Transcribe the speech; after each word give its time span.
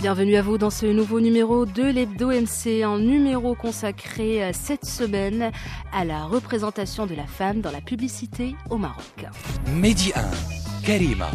Bienvenue 0.00 0.36
à 0.36 0.42
vous 0.42 0.56
dans 0.56 0.70
ce 0.70 0.86
nouveau 0.86 1.20
numéro 1.20 1.66
de 1.66 1.82
l'Hebdo 1.82 2.28
MC, 2.28 2.82
un 2.82 2.98
numéro 2.98 3.54
consacré 3.54 4.42
euh, 4.42 4.50
cette 4.54 4.86
semaine 4.86 5.50
à 5.92 6.06
la 6.06 6.24
représentation 6.24 7.04
de 7.06 7.14
la 7.14 7.26
femme 7.26 7.60
dans 7.60 7.70
la 7.70 7.82
publicité 7.82 8.54
au 8.70 8.78
Maroc. 8.78 9.26
Mehdi 9.66 10.10
1, 10.14 10.86
Karima. 10.86 11.28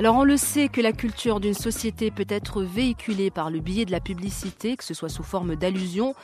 Alors 0.00 0.16
on 0.16 0.24
le 0.24 0.38
sait 0.38 0.68
que 0.68 0.80
la 0.80 0.92
culture 0.92 1.40
d'une 1.40 1.52
société 1.52 2.10
peut 2.10 2.24
être 2.26 2.62
véhiculée 2.62 3.30
par 3.30 3.50
le 3.50 3.60
biais 3.60 3.84
de 3.84 3.90
la 3.90 4.00
publicité, 4.00 4.78
que 4.78 4.82
ce 4.82 4.94
soit 4.94 5.10
sous 5.10 5.22
forme 5.22 5.56
d'allusion 5.56 6.14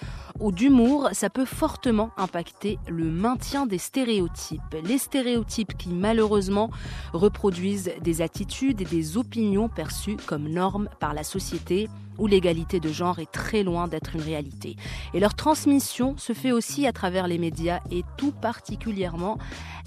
ou 0.40 0.50
d'humour, 0.50 1.10
ça 1.12 1.28
peut 1.28 1.44
fortement 1.44 2.08
impacter 2.16 2.78
le 2.88 3.04
maintien 3.04 3.66
des 3.66 3.76
stéréotypes. 3.76 4.62
Les 4.82 4.96
stéréotypes 4.96 5.76
qui 5.76 5.90
malheureusement 5.90 6.70
reproduisent 7.12 7.92
des 8.00 8.22
attitudes 8.22 8.80
et 8.80 8.86
des 8.86 9.18
opinions 9.18 9.68
perçues 9.68 10.16
comme 10.24 10.48
normes 10.48 10.88
par 10.98 11.12
la 11.12 11.22
société 11.22 11.90
où 12.18 12.26
l'égalité 12.26 12.80
de 12.80 12.90
genre 12.90 13.18
est 13.18 13.30
très 13.30 13.62
loin 13.62 13.88
d'être 13.88 14.14
une 14.14 14.22
réalité. 14.22 14.76
Et 15.14 15.20
leur 15.20 15.34
transmission 15.34 16.16
se 16.18 16.32
fait 16.32 16.52
aussi 16.52 16.86
à 16.86 16.92
travers 16.92 17.26
les 17.26 17.38
médias 17.38 17.80
et 17.90 18.02
tout 18.16 18.32
particulièrement 18.32 19.38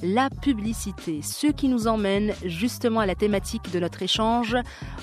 la 0.02 0.30
publicité. 0.30 1.22
Ce 1.22 1.48
qui 1.48 1.68
nous 1.68 1.88
emmène 1.88 2.34
justement 2.46 3.02
à 3.02 3.06
la 3.06 3.16
thématique 3.16 3.72
de 3.72 3.80
notre 3.80 4.02
échange. 4.02 4.56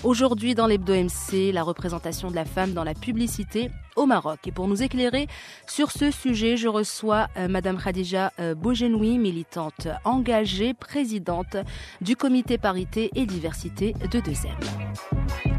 Aujourd'hui 0.04 0.54
dans 0.54 0.66
l'Hebdo 0.66 0.94
MC, 0.94 1.52
la 1.52 1.62
représentation 1.62 2.30
de 2.30 2.34
la 2.34 2.44
femme 2.44 2.72
dans 2.72 2.84
la 2.84 2.94
publicité 2.94 3.70
au 3.96 4.06
Maroc. 4.06 4.40
Et 4.46 4.52
pour 4.52 4.68
nous 4.68 4.82
éclairer 4.82 5.26
sur 5.66 5.90
ce 5.90 6.10
sujet, 6.10 6.56
je 6.56 6.68
reçois 6.68 7.28
euh, 7.36 7.48
Madame 7.48 7.78
Khadija 7.78 8.32
euh, 8.38 8.54
Bojenoui, 8.54 9.18
militante 9.18 9.88
engagée, 10.04 10.74
présidente 10.74 11.56
du 12.00 12.14
comité 12.14 12.58
parité 12.58 13.10
et 13.14 13.26
diversité 13.26 13.94
de 13.94 14.20
2M. 14.20 15.55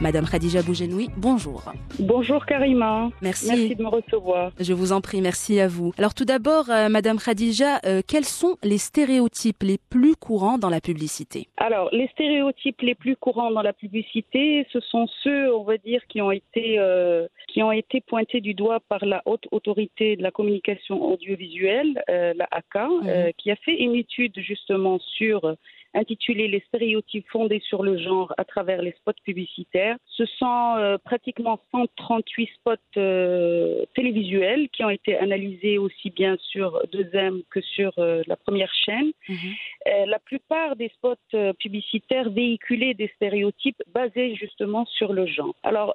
Madame 0.00 0.26
Khadija 0.26 0.62
Boujenoui, 0.62 1.08
bonjour. 1.16 1.72
Bonjour 1.98 2.46
Karima. 2.46 3.10
Merci. 3.20 3.48
Merci 3.48 3.74
de 3.74 3.82
me 3.82 3.88
recevoir. 3.88 4.52
Je 4.60 4.72
vous 4.72 4.92
en 4.92 5.00
prie, 5.00 5.20
merci 5.20 5.58
à 5.58 5.66
vous. 5.66 5.92
Alors 5.98 6.14
tout 6.14 6.24
d'abord, 6.24 6.70
euh, 6.70 6.88
Madame 6.88 7.18
Khadija, 7.18 7.80
euh, 7.84 8.00
quels 8.06 8.24
sont 8.24 8.56
les 8.62 8.78
stéréotypes 8.78 9.64
les 9.64 9.78
plus 9.90 10.14
courants 10.14 10.56
dans 10.56 10.70
la 10.70 10.80
publicité? 10.80 11.48
Alors, 11.56 11.88
les 11.92 12.06
stéréotypes 12.08 12.80
les 12.82 12.94
plus 12.94 13.16
courants 13.16 13.50
dans 13.50 13.62
la 13.62 13.72
publicité, 13.72 14.68
ce 14.72 14.78
sont 14.78 15.08
ceux, 15.24 15.52
on 15.52 15.64
va 15.64 15.78
dire, 15.78 16.00
qui 16.08 16.22
ont 16.22 16.30
été 16.30 16.78
euh, 16.78 17.26
qui 17.48 17.64
ont 17.64 17.72
été 17.72 18.00
pointés 18.00 18.40
du 18.40 18.54
doigt 18.54 18.78
par 18.88 19.04
la 19.04 19.22
haute 19.24 19.48
autorité 19.50 20.14
de 20.14 20.22
la 20.22 20.30
communication 20.30 21.02
audiovisuelle, 21.12 22.00
la 22.08 22.46
ACA, 22.52 22.88
qui 23.36 23.50
a 23.50 23.56
fait 23.56 23.76
une 23.78 23.94
étude 23.94 24.38
justement 24.38 24.98
sur 25.00 25.56
intitulée 25.94 26.48
Les 26.48 26.60
stéréotypes 26.68 27.26
fondés 27.30 27.60
sur 27.60 27.82
le 27.82 27.98
genre 27.98 28.32
à 28.36 28.44
travers 28.44 28.82
les 28.82 28.92
spots 28.92 29.12
publicitaires. 29.24 29.96
Ce 30.06 30.24
sont 30.26 30.74
euh, 30.76 30.98
pratiquement 30.98 31.60
138 31.72 32.50
spots 32.54 32.72
euh, 32.96 33.84
télévisuels 33.94 34.68
qui 34.70 34.84
ont 34.84 34.90
été 34.90 35.16
analysés 35.16 35.78
aussi 35.78 36.10
bien 36.10 36.36
sur 36.40 36.80
2M 36.92 37.42
que 37.50 37.60
sur 37.60 37.92
euh, 37.98 38.22
la 38.26 38.36
première 38.36 38.72
chaîne. 38.84 39.12
Euh, 39.30 40.06
la 40.06 40.18
plupart 40.18 40.76
des 40.76 40.90
spots 40.90 41.14
publicitaires 41.58 42.30
véhiculaient 42.30 42.94
des 42.94 43.08
stéréotypes 43.16 43.82
basés 43.94 44.34
justement 44.34 44.84
sur 44.86 45.12
le 45.12 45.26
genre. 45.26 45.54
Alors, 45.62 45.94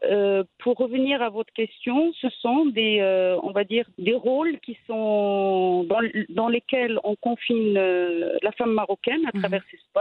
pour 0.60 0.78
revenir 0.78 1.22
à 1.22 1.30
votre 1.30 1.54
question, 1.54 2.14
ce 2.22 2.30
sont 2.30 2.66
des, 2.68 3.02
on 3.44 3.52
va 3.52 3.64
dire, 3.64 3.86
des 3.98 4.14
rôles 4.14 4.60
qui 4.62 4.78
sont 4.88 5.84
dans, 5.84 6.00
dans 6.30 6.48
lesquels 6.50 7.00
on 7.04 7.16
confine 7.16 7.74
la 7.74 8.52
femme 8.54 8.74
marocaine 8.74 9.26
à 9.26 9.32
Mhm. 9.34 9.42
travers 9.42 9.64
ces 9.72 9.78
spots, 9.78 9.93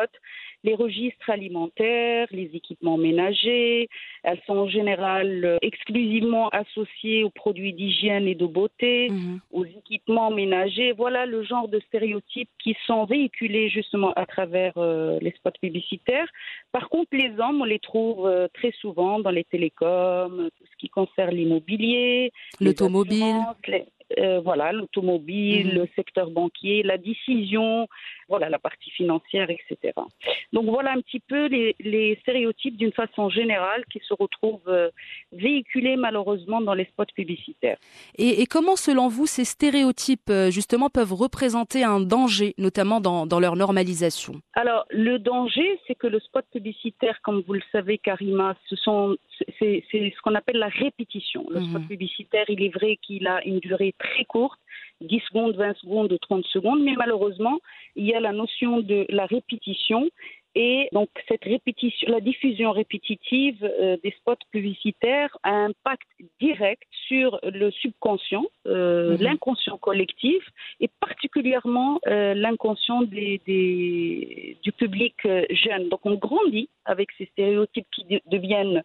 les 0.64 0.74
registres 0.74 1.28
alimentaires, 1.30 2.28
les 2.30 2.50
équipements 2.54 2.96
ménagers. 2.96 3.88
Elles 4.22 4.40
sont 4.46 4.56
en 4.56 4.68
général 4.68 5.44
euh, 5.44 5.58
exclusivement 5.62 6.48
associées 6.50 7.24
aux 7.24 7.30
produits 7.30 7.72
d'hygiène 7.72 8.28
et 8.28 8.34
de 8.34 8.46
beauté 8.46 9.08
Mhm. 9.10 9.40
aux 9.52 9.64
équipements 9.64 10.30
ménagers. 10.30 10.92
Voilà 10.92 11.26
le 11.26 11.42
genre 11.42 11.68
de 11.68 11.80
stéréotypes 11.80 12.50
qui 12.62 12.76
sont 12.86 13.04
véhiculés 13.04 13.68
justement 13.68 14.12
à 14.14 14.24
travers 14.26 14.72
euh, 14.76 15.18
les 15.20 15.32
spots 15.32 15.50
publicitaires. 15.60 16.28
Par 16.70 16.88
contre, 16.88 17.10
les 17.12 17.30
hommes, 17.38 17.60
on 17.60 17.64
les 17.64 17.78
trouve 17.80 18.26
euh, 18.26 18.48
très 18.54 18.72
souvent 18.80 19.18
dans 19.18 19.30
les 19.30 19.44
télécoms, 19.44 20.48
tout 20.56 20.64
ce 20.70 20.76
qui 20.78 20.88
concerne 20.88 21.34
l'immobilier, 21.34 22.32
L'automobile. 22.60 23.34
les- 23.66 23.84
euh, 24.18 24.40
voilà, 24.40 24.72
l'automobile, 24.72 25.68
Mhm. 25.68 25.74
le 25.74 25.88
secteur 25.96 26.30
banquier, 26.30 26.82
la 26.82 26.98
décision, 26.98 27.88
voilà, 28.28 28.48
la 28.48 28.58
partie 28.58 28.90
financière, 28.90 29.48
etc. 29.50 29.92
Donc 30.52 30.64
voilà 30.66 30.92
un 30.92 31.00
petit 31.00 31.20
peu 31.20 31.46
les, 31.46 31.74
les 31.80 32.16
stéréotypes 32.22 32.76
d'une 32.76 32.92
façon 32.92 33.28
générale 33.30 33.84
qui 33.92 34.00
se 34.06 34.14
retrouvent 34.14 34.60
euh, 34.68 34.90
véhiculés 35.32 35.96
malheureusement 35.96 36.60
dans 36.60 36.74
les 36.74 36.84
spots 36.86 37.04
publicitaires. 37.14 37.76
Et, 38.16 38.42
et 38.42 38.46
comment, 38.46 38.76
selon 38.76 39.08
vous, 39.08 39.26
ces 39.26 39.44
stéréotypes, 39.44 40.30
euh, 40.30 40.50
justement, 40.50 40.88
peuvent 40.90 41.12
représenter 41.12 41.84
un 41.84 42.00
danger, 42.00 42.54
notamment 42.58 43.00
dans, 43.00 43.26
dans 43.26 43.40
leur 43.40 43.56
normalisation? 43.56 44.34
Alors, 44.54 44.84
le 44.90 45.18
danger, 45.18 45.78
c'est 45.86 45.94
que 45.94 46.06
le 46.06 46.20
spot 46.20 46.44
publicitaire, 46.52 47.20
comme 47.22 47.42
vous 47.46 47.54
le 47.54 47.62
savez, 47.72 47.98
Karima, 47.98 48.54
ce 48.68 48.76
sont, 48.76 49.16
c'est, 49.58 49.84
ce 49.90 50.20
qu'on 50.22 50.34
appelle 50.34 50.56
la 50.58 50.68
répétition. 50.68 51.46
Le 51.50 51.60
Mhm. 51.60 51.68
spot 51.68 51.82
publicitaire, 51.88 52.44
il 52.48 52.62
est 52.62 52.68
vrai 52.74 52.98
qu'il 53.02 53.26
a 53.26 53.44
une 53.44 53.60
durée 53.60 53.94
très 54.02 54.24
courte, 54.24 54.58
10 55.00 55.20
secondes, 55.28 55.54
20 55.56 55.76
secondes, 55.78 56.16
30 56.20 56.44
secondes, 56.46 56.82
mais 56.82 56.94
malheureusement, 56.96 57.58
il 57.96 58.04
y 58.06 58.14
a 58.14 58.20
la 58.20 58.32
notion 58.32 58.80
de 58.80 59.06
la 59.08 59.26
répétition. 59.26 60.08
Et 60.54 60.88
donc, 60.92 61.08
cette 61.28 61.44
répétition, 61.44 62.06
la 62.10 62.20
diffusion 62.20 62.72
répétitive 62.72 63.58
euh, 63.64 63.96
des 64.04 64.12
spots 64.18 64.44
publicitaires 64.50 65.34
a 65.42 65.50
un 65.50 65.70
impact 65.70 66.06
direct 66.40 66.82
sur 67.08 67.40
le 67.42 67.70
subconscient, 67.70 68.44
euh, 68.66 69.16
Mhm. 69.16 69.22
l'inconscient 69.26 69.78
collectif, 69.78 70.42
et 70.80 70.88
particulièrement 71.00 71.92
euh, 72.06 72.34
l'inconscient 72.34 73.00
des, 73.02 73.40
des- 73.46 74.58
du 74.62 74.72
public 74.72 75.14
jeune. 75.50 75.88
Donc 75.88 76.00
on 76.04 76.14
grandit 76.16 76.68
avec 76.84 77.08
ces 77.16 77.26
stéréotypes 77.32 77.86
qui 77.94 78.04
de- 78.04 78.20
deviennent 78.26 78.82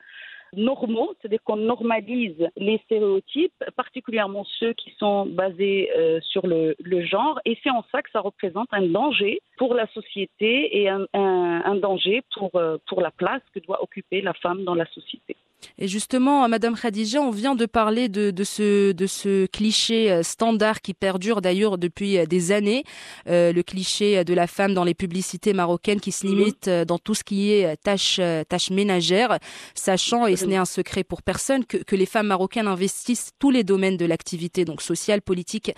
normaux, 0.54 1.14
c'est-à-dire 1.20 1.42
qu'on 1.44 1.58
normalise 1.58 2.50
les 2.56 2.78
stéréotypes, 2.86 3.64
particulièrement 3.76 4.46
ceux 4.60 4.74
qui 4.74 4.92
sont 4.98 5.26
basés 5.26 5.90
euh, 5.98 6.20
sur 6.22 6.48
le, 6.48 6.76
genre, 7.06 7.40
et 7.46 7.58
c'est 7.64 7.70
en 7.70 7.84
ça 7.92 8.02
que 8.02 8.10
ça 8.12 8.20
représente 8.22 8.68
un 8.72 8.88
danger 8.88 9.42
pour 9.58 9.74
la 9.74 9.88
société 9.88 10.78
et 10.82 10.90
un, 10.90 11.06
un- 11.14 11.62
un 11.66 11.76
danger 11.76 12.22
pour, 12.34 12.52
euh, 12.56 12.78
pour 12.88 13.02
la 13.02 13.12
place 13.12 13.42
que 13.54 13.60
doit 13.60 13.82
occuper 13.84 14.22
la 14.22 14.34
femme 14.34 14.64
dans 14.64 14.76
la 14.76 14.86
société. 14.88 15.36
Et 15.80 15.88
justement, 15.88 16.48
Madame 16.48 16.76
Khadija, 16.76 17.20
on 17.22 17.32
vient 17.32 17.56
de 17.56 17.66
parler 17.66 18.10
de, 18.10 18.32
de 18.32 18.44
ce, 18.44 18.92
de 18.92 19.08
ce 19.08 19.46
cliché 19.48 20.12
euh, 20.12 20.24
standard 20.24 20.82
qui 20.82 20.94
perdure 20.94 21.42
d'ailleurs 21.42 21.78
depuis 21.78 22.18
euh, 22.18 22.26
des 22.26 22.52
années, 22.52 22.84
euh, 23.28 23.52
le 23.52 23.64
cliché 23.64 24.24
de 24.24 24.34
la 24.34 24.46
femme 24.48 24.74
dans 24.74 24.84
les 24.84 24.94
publicités 24.94 25.54
marocaines 25.54 26.00
qui 26.00 26.12
se 26.12 26.26
Mhm. 26.28 26.36
limite 26.36 26.68
euh, 26.68 26.86
dans 26.86 27.00
tout 27.00 27.16
ce 27.16 27.24
qui 27.24 27.52
est 27.52 27.66
euh, 27.66 27.76
tâches, 27.84 28.18
euh, 28.20 28.44
tâches 28.44 28.70
ménagères, 28.70 29.40
sachant, 29.74 30.28
et 30.28 30.36
ce 30.36 30.46
n'est 30.46 30.58
un 30.58 30.66
secret 30.66 31.04
pour 31.04 31.22
personne, 31.24 31.66
que, 31.66 31.78
que 31.78 31.96
les 31.96 32.06
femmes 32.06 32.28
marocaines 32.28 32.68
investissent 32.68 33.32
tous 33.40 33.50
les 33.52 33.64
domaines 33.64 33.98
de 33.98 34.06
l'activité, 34.06 34.64
donc 34.66 34.82
sociale, 34.82 35.22
politique 35.22 35.72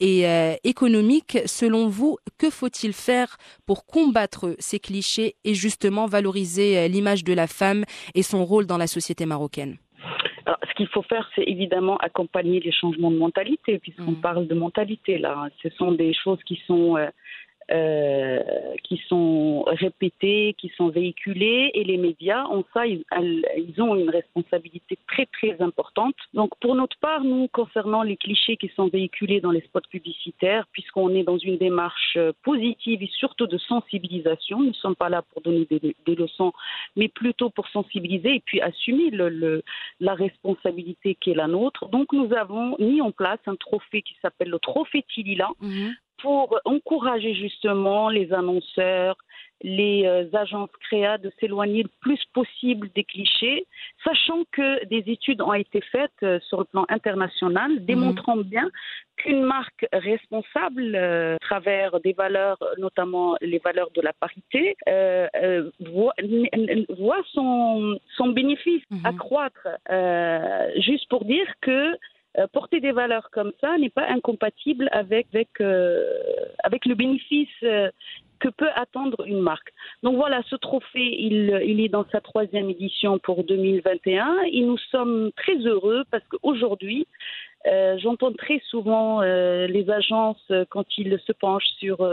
et 0.00 0.26
euh, 0.26 0.54
économique. 0.64 1.38
Selon 1.46 1.88
vous, 1.88 2.16
que 2.38 2.50
faut-il 2.50 2.92
faire 2.92 3.36
pour 3.66 3.84
combattre 3.86 4.56
ces 4.58 4.78
clichés 4.80 5.36
et 5.44 5.54
justement 5.54 6.06
valoriser 6.06 6.78
euh, 6.78 6.88
l'image 6.88 7.24
de 7.24 7.32
la 7.32 7.46
femme 7.46 7.84
et 8.14 8.22
son 8.22 8.44
rôle 8.44 8.66
dans 8.66 8.78
la 8.78 8.86
société 8.86 9.25
marocaine 9.26 9.76
Alors, 10.46 10.58
ce 10.68 10.74
qu'il 10.74 10.86
faut 10.88 11.02
faire, 11.02 11.28
c'est 11.34 11.42
évidemment 11.42 11.96
accompagner 11.98 12.60
les 12.60 12.72
changements 12.72 13.10
de 13.10 13.16
mentalité, 13.18 13.78
puisqu'on 13.78 14.12
Mhm. 14.12 14.20
parle 14.20 14.46
de 14.46 14.54
mentalité 14.54 15.18
là. 15.18 15.48
Ce 15.62 15.68
sont 15.70 15.92
des 15.92 16.12
choses 16.14 16.42
qui 16.44 16.56
sont 16.66 16.96
euh, 16.96 17.08
euh, 17.72 18.42
qui 18.84 19.02
sont 19.08 19.64
répétés, 19.66 20.54
qui 20.56 20.70
sont 20.76 20.88
véhiculés, 20.88 21.72
et 21.74 21.82
les 21.82 21.96
médias, 21.96 22.44
en 22.44 22.62
ça, 22.72 22.86
ils, 22.86 23.02
ont 23.78 23.96
une 23.96 24.08
responsabilité 24.08 24.96
très 25.08 25.26
très 25.26 25.60
importante. 25.60 26.14
Donc 26.32 26.52
pour 26.60 26.76
notre 26.76 26.96
part, 26.98 27.24
nous, 27.24 27.48
concernant 27.48 28.04
les 28.04 28.16
clichés 28.16 28.56
qui 28.56 28.70
sont 28.76 28.86
véhiculés 28.86 29.40
dans 29.40 29.50
les 29.50 29.62
spots 29.62 29.80
publicitaires, 29.90 30.68
puisqu'on 30.70 31.10
est 31.10 31.24
dans 31.24 31.38
une 31.38 31.58
démarche 31.58 32.16
euh, 32.16 32.32
positive 32.44 33.02
et 33.02 33.10
surtout 33.18 33.48
de 33.48 33.58
sensibilisation, 33.58 34.60
nous 34.60 34.68
ne 34.68 34.72
sommes 34.72 34.94
pas 34.94 35.08
là 35.08 35.22
pour 35.32 35.42
donner 35.42 35.66
des, 35.68 36.14
leçons, 36.14 36.52
mais 36.94 37.08
plutôt 37.08 37.50
pour 37.50 37.66
sensibiliser 37.68 38.36
et 38.36 38.42
puis 38.46 38.60
assumer 38.60 39.10
la 40.00 40.14
responsabilité 40.14 41.16
qui 41.16 41.32
est 41.32 41.34
la 41.34 41.48
nôtre. 41.48 41.88
Donc 41.88 42.12
nous 42.12 42.32
avons 42.32 42.76
mis 42.78 43.00
en 43.00 43.10
place 43.10 43.40
un 43.46 43.56
trophée 43.56 44.02
qui 44.02 44.14
s'appelle 44.22 44.50
le 44.50 44.60
trophée 44.60 45.04
Tilila, 45.12 45.48
pour 46.20 46.58
encourager 46.64 47.34
justement 47.34 48.08
les 48.08 48.32
annonceurs, 48.32 49.16
les 49.62 50.04
euh, 50.06 50.26
agences 50.34 50.70
créa 50.88 51.18
de 51.18 51.32
s'éloigner 51.40 51.82
le 51.82 51.90
plus 52.00 52.22
possible 52.34 52.88
des 52.94 53.04
clichés, 53.04 53.66
sachant 54.04 54.44
que 54.52 54.84
des 54.86 55.04
études 55.10 55.40
ont 55.40 55.54
été 55.54 55.80
faites 55.80 56.10
euh, 56.22 56.38
sur 56.48 56.58
le 56.58 56.64
plan 56.64 56.84
international 56.88 57.72
mhm. 57.72 57.78
démontrant 57.86 58.36
bien 58.36 58.70
qu'une 59.16 59.42
marque 59.42 59.86
responsable, 59.92 60.94
euh, 60.94 61.36
à 61.36 61.38
travers 61.38 62.00
des 62.00 62.12
valeurs, 62.12 62.58
notamment 62.78 63.36
les 63.40 63.58
valeurs 63.58 63.90
de 63.94 64.02
la 64.02 64.12
parité, 64.12 64.76
voit, 65.80 66.12
voit, 66.90 67.22
son, 67.32 67.98
son 68.16 68.28
bénéfice 68.28 68.82
mhm. 68.90 69.06
accroître. 69.06 69.66
juste 70.76 71.08
pour 71.08 71.24
dire 71.24 71.46
que 71.62 71.96
euh, 72.38 72.46
porter 72.52 72.80
des 72.80 72.92
valeurs 72.92 73.30
comme 73.30 73.52
ça 73.60 73.78
n'est 73.78 73.90
pas 73.90 74.06
incompatible 74.08 74.88
avec, 74.92 75.26
avec, 75.32 75.48
euh, 75.60 76.04
le 76.84 76.94
bénéfice 76.94 77.48
euh, 77.62 77.90
que 78.40 78.48
peut 78.50 78.68
attendre 78.74 79.24
une 79.26 79.40
marque. 79.40 79.72
Donc 80.02 80.16
voilà, 80.16 80.42
ce 80.50 80.56
trophée, 80.56 81.16
il, 81.18 81.58
il, 81.64 81.80
est 81.80 81.88
dans 81.88 82.04
sa 82.12 82.20
troisième 82.20 82.68
édition 82.68 83.18
pour 83.18 83.44
2021 83.44 84.36
et 84.52 84.60
nous 84.60 84.76
sommes 84.90 85.30
très 85.36 85.56
heureux 85.56 86.04
parce 86.10 86.24
qu'aujourd'hui, 86.28 87.06
j'entends 87.96 88.32
très 88.32 88.60
souvent 88.68 89.22
les 89.22 89.90
agences, 89.90 90.52
quand 90.68 90.86
ils 90.98 91.18
se 91.26 91.32
penchent 91.32 91.72
sur 91.78 92.06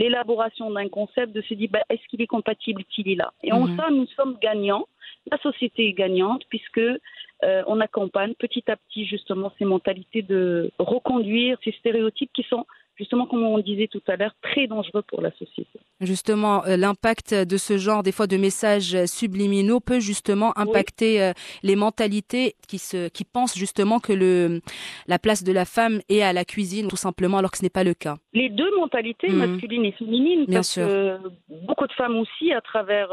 l'élaboration 0.00 0.70
d'un 0.70 0.88
concept, 0.88 1.32
de 1.32 1.42
se 1.42 1.54
dire 1.54 1.68
bah, 1.70 1.82
est-ce 1.90 2.06
qu'il 2.08 2.22
est 2.22 2.26
compatible, 2.26 2.82
qu'il 2.84 3.08
est 3.08 3.14
là 3.14 3.32
Et 3.42 3.52
en 3.52 3.66
mhm. 3.66 3.76
ça, 3.76 3.90
nous 3.90 4.06
sommes 4.16 4.36
gagnants. 4.40 4.86
La 5.30 5.38
société 5.38 5.88
est 5.88 5.92
gagnante 5.92 6.42
puisque 6.48 6.78
euh, 6.78 7.62
on 7.66 7.80
accompagne 7.80 8.34
petit 8.34 8.64
à 8.68 8.76
petit 8.76 9.04
justement 9.04 9.52
ces 9.58 9.66
mentalités 9.66 10.22
de 10.22 10.70
reconduire 10.78 11.58
ces 11.62 11.72
stéréotypes 11.72 12.32
qui 12.32 12.42
sont 12.44 12.64
justement, 13.00 13.26
comme 13.26 13.42
on 13.42 13.58
disait 13.58 13.88
tout 13.88 14.02
à 14.06 14.16
l'heure, 14.16 14.34
très 14.42 14.66
dangereux 14.66 15.02
pour 15.08 15.22
la 15.22 15.30
société. 15.32 15.80
Justement, 16.00 16.64
euh, 16.66 16.76
l'impact 16.76 17.34
de 17.34 17.56
ce 17.56 17.78
genre, 17.78 18.02
des 18.02 18.12
fois, 18.12 18.26
de 18.26 18.36
messages 18.36 19.06
subliminaux 19.06 19.80
peut 19.80 20.00
justement 20.00 20.52
impacter 20.56 21.22
euh, 21.22 21.32
les 21.62 21.76
mentalités 21.76 22.54
qui, 22.68 22.78
se, 22.78 23.08
qui 23.08 23.24
pensent 23.24 23.56
justement 23.56 24.00
que 24.00 24.12
le, 24.12 24.60
la 25.06 25.18
place 25.18 25.42
de 25.42 25.52
la 25.52 25.64
femme 25.64 26.00
est 26.10 26.22
à 26.22 26.34
la 26.34 26.44
cuisine, 26.44 26.88
tout 26.88 26.96
simplement, 26.96 27.38
alors 27.38 27.50
que 27.50 27.58
ce 27.58 27.62
n'est 27.62 27.70
pas 27.70 27.84
le 27.84 27.94
cas. 27.94 28.16
Les 28.34 28.50
deux 28.50 28.70
mentalités, 28.76 29.30
mmh. 29.30 29.36
masculines 29.46 29.84
et 29.86 29.92
féminines, 29.92 30.44
Bien 30.44 30.58
parce 30.58 30.72
sûr. 30.72 30.86
que 30.86 31.18
beaucoup 31.66 31.86
de 31.86 31.92
femmes 31.94 32.16
aussi, 32.18 32.52
à 32.52 32.60
travers 32.60 33.08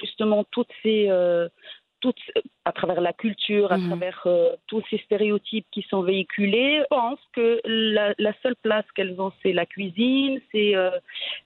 justement 0.00 0.44
toutes 0.50 0.72
ces... 0.82 1.08
Euh, 1.08 1.48
toutes, 2.02 2.20
à 2.66 2.72
travers 2.72 3.00
la 3.00 3.14
culture, 3.14 3.72
à 3.72 3.78
mmh. 3.78 3.88
travers 3.88 4.22
euh, 4.26 4.50
tous 4.66 4.82
ces 4.90 4.98
stéréotypes 4.98 5.66
qui 5.70 5.82
sont 5.88 6.02
véhiculés, 6.02 6.82
pensent 6.90 7.26
que 7.32 7.60
la, 7.64 8.12
la 8.18 8.34
seule 8.42 8.56
place 8.56 8.84
qu'elles 8.94 9.18
ont, 9.20 9.32
c'est 9.42 9.52
la 9.54 9.64
cuisine, 9.64 10.40
c'est, 10.50 10.76
euh, 10.76 10.90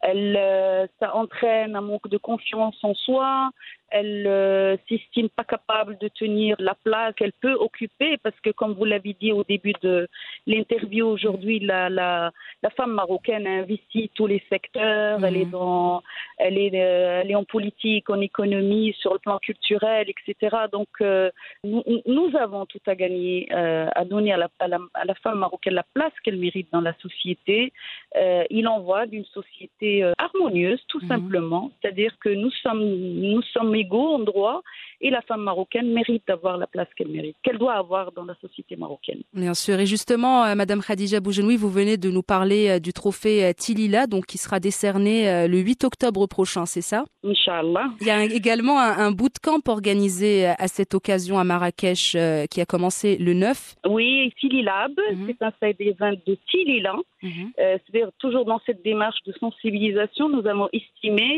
elle, 0.01 0.37
euh, 0.37 0.87
ça 0.99 1.15
entraîne 1.15 1.77
un 1.77 1.83
manque 1.83 2.09
de 2.09 2.17
confiance 2.17 2.77
en 2.83 2.95
soi, 2.95 3.51
elle 3.91 4.27
euh, 4.27 4.77
s'estime 4.89 5.29
pas 5.29 5.45
capable 5.45 5.97
de 5.99 6.09
tenir 6.09 6.57
la 6.59 6.75
place 6.75 7.15
qu'elle 7.15 7.33
peut 7.33 7.55
occuper 7.55 8.17
parce 8.19 8.39
que, 8.41 8.51
comme 8.51 8.73
vous 8.75 8.85
l'avez 8.85 9.17
dit 9.21 9.33
au 9.33 9.45
début 9.45 9.75
de 9.83 10.09
l'interview 10.47 11.07
aujourd'hui, 11.07 11.61
la, 11.61 11.89
la, 11.89 12.33
la, 12.63 12.71
femme 12.71 12.93
marocaine 12.93 13.47
a 13.47 13.51
investi 13.51 14.11
tous 14.15 14.27
les 14.27 14.43
secteurs. 14.51 15.25
Elle 15.25 15.37
est 15.37 15.45
mhm. 15.45 15.51
dans, 15.53 16.03
elle 16.39 16.59
est, 16.59 16.71
euh, 16.75 17.21
elle 17.23 17.31
est 17.31 17.37
en 17.37 17.45
politique, 17.45 18.11
en 18.11 18.21
économie, 18.21 18.95
sur 18.99 19.13
le 19.13 19.21
plan 19.21 19.39
culturel, 19.39 20.09
etc. 20.09 20.57
Donc, 20.73 20.89
euh, 21.01 21.31
nous, 21.63 21.83
nous, 22.07 22.37
avons 22.37 22.67
tout 22.67 22.81
à 22.87 22.95
gagner 22.97 23.49
euh, 23.53 23.89
à 23.95 24.05
donner 24.05 24.33
à 24.33 24.37
la, 24.37 24.49
à 24.59 24.69
la, 24.69 24.79
à, 24.95 25.05
la, 25.05 25.15
femme 25.15 25.39
marocaine 25.39 25.75
la 25.75 25.87
place 25.95 26.13
qu'elle 26.25 26.39
mérite 26.39 26.69
dans 26.73 26.81
la 26.81 26.95
société. 26.95 27.73
Euh, 28.17 28.45
il 28.51 28.67
en 28.67 28.81
va 28.81 29.07
d'une 29.07 29.25
société 29.27 30.11
harmonieuse, 30.19 30.81
tout 30.89 31.01
mhm. 31.03 31.09
simplement. 31.09 31.71
C'est-à-dire 31.81 32.17
que 32.19 32.31
nous 32.31 32.51
sommes, 32.51 32.85
nous 32.85 33.43
sommes 33.43 33.76
égaux 33.83 34.09
en 34.17 34.19
droit 34.19 34.63
et 35.01 35.11
la 35.11 35.23
femme 35.23 35.43
marocaine 35.43 35.89
mérite 35.93 36.23
d'avoir 36.27 36.57
la 36.57 36.67
place 36.67 36.89
qu'elle 36.97 37.09
mérite, 37.09 37.37
qu'elle 37.43 37.59
doit 37.59 37.75
avoir 37.75 38.13
dans 38.13 38.25
la 38.25 38.35
société 38.41 38.77
marocaine. 38.77 39.21
Bien 39.35 39.55
sûr. 39.55 39.79
Et 39.79 39.87
justement, 39.87 40.45
euh, 40.45 40.55
Madame 40.55 40.81
Khadija 40.83 41.21
Boujenoui, 41.21 41.57
vous 41.57 41.69
venez 41.71 41.97
de 41.99 42.11
nous 42.11 42.23
parler 42.23 42.69
euh, 42.69 42.79
du 42.79 42.93
trophée 42.93 43.45
euh, 43.45 43.53
Tilila, 43.53 44.07
donc 44.07 44.27
qui 44.27 44.39
sera 44.39 44.59
décerné 44.61 45.47
le 45.49 45.59
8 45.59 45.85
octobre 45.85 46.27
prochain, 46.27 46.65
c'est 46.67 46.81
ça? 46.81 47.05
Inch'Allah. 47.25 47.89
Il 48.01 48.07
y 48.07 48.11
a 48.11 48.23
également 48.25 48.79
un, 48.81 48.97
un 49.07 49.11
bootcamp 49.13 49.61
organisé 49.69 50.47
à 50.47 50.69
cette 50.69 50.95
occasion 50.95 51.39
à 51.39 51.45
Marrakech 51.45 52.17
qui 52.51 52.61
a 52.61 52.67
commencé 52.67 53.17
le 53.19 53.35
9. 53.35 53.77
Oui, 53.89 54.33
Tililab, 54.41 54.93
mm 54.93 55.15
-hmm. 55.15 55.27
c'est 55.27 55.43
un 55.43 55.53
site 55.63 56.27
de 56.27 56.35
Tilila. 56.51 56.95
Mm 57.23 57.29
-hmm. 57.29 57.49
euh, 57.59 57.79
C'est-à-dire 57.83 58.11
toujours 58.19 58.45
dans 58.45 58.61
cette 58.67 58.83
démarche 58.91 59.21
de 59.29 59.33
sensibilisation, 59.45 60.25
nous 60.29 60.47
avons 60.53 60.69
estimé 60.73 61.29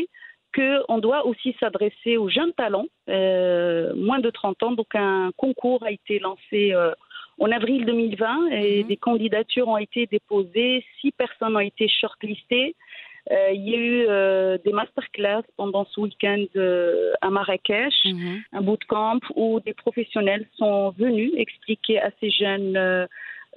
qu'on 0.53 0.97
doit 0.97 1.25
aussi 1.25 1.55
s'adresser 1.59 2.17
aux 2.17 2.29
jeunes 2.29 2.53
talents, 2.53 2.87
euh, 3.09 3.93
moins 3.95 4.19
de 4.19 4.29
30 4.29 4.63
ans. 4.63 4.71
Donc 4.71 4.95
un 4.95 5.31
concours 5.37 5.83
a 5.83 5.91
été 5.91 6.19
lancé 6.19 6.73
euh, 6.73 6.91
en 7.39 7.51
avril 7.51 7.85
2020 7.85 8.47
et 8.51 8.83
mmh. 8.83 8.87
des 8.87 8.97
candidatures 8.97 9.67
ont 9.67 9.77
été 9.77 10.05
déposées. 10.07 10.83
Six 11.01 11.11
personnes 11.11 11.55
ont 11.55 11.61
été 11.61 11.87
shortlistées. 11.87 12.75
Euh, 13.31 13.51
il 13.53 13.69
y 13.69 13.75
a 13.75 13.77
eu 13.77 14.05
euh, 14.07 14.57
des 14.65 14.71
masterclass 14.71 15.43
pendant 15.55 15.85
ce 15.85 15.99
week-end 15.99 16.45
euh, 16.55 17.11
à 17.21 17.29
Marrakech, 17.29 17.93
mmh. 18.05 18.37
un 18.53 18.61
bootcamp 18.61 19.19
où 19.35 19.59
des 19.59 19.73
professionnels 19.73 20.47
sont 20.57 20.91
venus 20.97 21.31
expliquer 21.37 21.99
à 21.99 22.09
ces 22.19 22.31
jeunes 22.31 23.07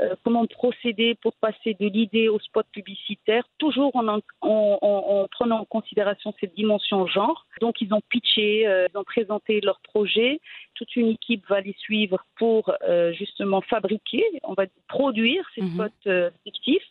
euh, 0.00 0.14
comment 0.24 0.46
procéder 0.46 1.14
pour 1.16 1.34
passer 1.34 1.74
de 1.78 1.86
l'idée 1.86 2.28
au 2.28 2.38
spot 2.38 2.66
publicitaire, 2.72 3.44
toujours 3.58 3.94
en, 3.94 4.08
en, 4.08 4.20
en, 4.40 4.78
en, 4.82 5.28
prenant 5.30 5.60
en 5.60 5.64
considération 5.64 6.34
cette 6.40 6.54
dimension 6.54 7.06
genre. 7.06 7.46
Donc 7.60 7.80
ils 7.80 7.92
ont 7.92 8.00
pitché, 8.08 8.66
euh, 8.66 8.86
ils 8.92 8.98
ont 8.98 9.04
présenté 9.04 9.60
leur 9.60 9.80
projet. 9.80 10.40
Toute 10.82 10.96
une 10.96 11.11
équipe 11.11 11.44
va 11.49 11.61
les 11.61 11.76
suivre 11.79 12.25
pour 12.38 12.75
euh, 12.88 13.12
justement 13.12 13.61
fabriquer, 13.61 14.25
on 14.43 14.55
va 14.55 14.64
produire 14.88 15.44
ces 15.55 15.62
mmh. 15.62 15.75
spots 15.75 16.08
euh, 16.08 16.31
fictifs. 16.43 16.82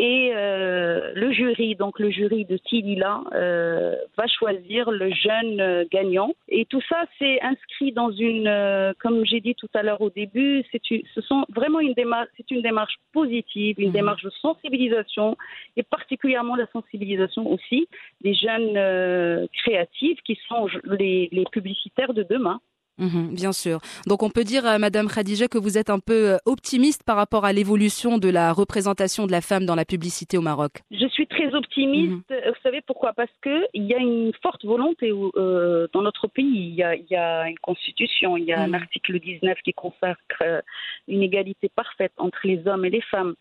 Et 0.00 0.30
euh, 0.32 1.12
le 1.14 1.32
jury, 1.32 1.74
donc 1.74 1.98
le 1.98 2.10
jury 2.10 2.44
de 2.44 2.56
Tilila, 2.56 3.20
euh, 3.32 3.96
va 4.16 4.26
choisir 4.28 4.92
le 4.92 5.10
jeune 5.10 5.86
gagnant. 5.90 6.34
Et 6.48 6.66
tout 6.66 6.80
ça, 6.88 7.04
c'est 7.18 7.40
inscrit 7.42 7.90
dans 7.90 8.12
une, 8.12 8.46
euh, 8.46 8.92
comme 9.00 9.24
j'ai 9.24 9.40
dit 9.40 9.56
tout 9.56 9.68
à 9.74 9.82
l'heure 9.82 10.00
au 10.00 10.10
début, 10.10 10.64
c'est 10.70 10.80
ce 10.88 11.20
sont 11.20 11.44
vraiment 11.48 11.80
une 11.80 11.94
démarche, 11.94 12.28
c'est 12.36 12.50
une 12.52 12.62
démarche 12.62 12.94
positive, 13.12 13.74
une 13.78 13.90
mmh. 13.90 13.92
démarche 13.92 14.22
de 14.22 14.30
sensibilisation 14.40 15.36
et 15.76 15.82
particulièrement 15.82 16.54
la 16.54 16.66
sensibilisation 16.72 17.50
aussi 17.50 17.88
des 18.20 18.34
jeunes 18.34 19.48
créatifs 19.52 20.20
qui 20.22 20.38
sont 20.48 20.68
les, 20.84 21.28
les 21.32 21.44
publicitaires 21.50 22.14
de 22.14 22.22
demain. 22.22 22.60
Mmh, 22.98 23.34
bien 23.34 23.52
sûr. 23.52 23.80
Donc 24.06 24.22
on 24.22 24.30
peut 24.30 24.44
dire, 24.44 24.66
euh, 24.66 24.78
Madame 24.78 25.08
Khadija, 25.08 25.48
que 25.48 25.58
vous 25.58 25.78
êtes 25.78 25.90
un 25.90 26.00
peu 26.00 26.32
euh, 26.32 26.36
optimiste 26.46 27.04
par 27.04 27.16
rapport 27.16 27.44
à 27.44 27.52
l'évolution 27.52 28.18
de 28.18 28.28
la 28.28 28.52
représentation 28.52 29.26
de 29.26 29.32
la 29.32 29.40
femme 29.40 29.66
dans 29.66 29.76
la 29.76 29.84
publicité 29.84 30.36
au 30.36 30.40
Maroc. 30.40 30.82
Je 30.90 31.06
suis 31.06 31.26
très 31.26 31.54
optimiste. 31.54 32.28
Mmh. 32.30 32.34
Vous 32.48 32.60
savez 32.62 32.80
pourquoi? 32.86 33.12
Parce 33.12 33.30
que 33.40 33.64
il 33.72 33.84
y 33.84 33.94
a 33.94 33.98
une 33.98 34.32
forte 34.42 34.64
volonté 34.64 35.12
euh, 35.36 35.86
dans 35.92 36.02
notre 36.02 36.26
pays. 36.26 36.68
Il 36.70 36.74
y, 36.74 36.82
a, 36.82 36.96
il 36.96 37.06
y, 37.08 37.16
a, 37.16 37.48
une 37.48 37.58
constitution, 37.58 38.36
il 38.36 38.44
y 38.44 38.52
a 38.52 38.66
mmh. 38.66 38.74
un 38.74 38.74
article 38.74 39.20
19 39.20 39.58
qui 39.64 39.72
consacre 39.72 40.18
euh, 40.42 40.60
une 41.06 41.22
égalité 41.22 41.68
parfaite 41.68 42.12
entre 42.18 42.38
les 42.44 42.66
hommes 42.66 42.84
et 42.84 42.90
les 42.90 43.02
femmes. 43.02 43.34